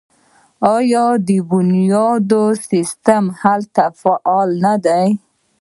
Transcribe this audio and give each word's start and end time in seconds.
آیا 0.75 1.05
د 1.27 1.29
بنیادونو 1.49 2.57
سیستم 2.69 3.23
هلته 3.41 3.83
فعال 3.99 4.49
نه 4.63 4.73
دی؟ 4.85 5.07